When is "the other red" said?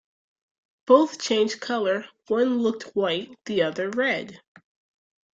3.45-4.41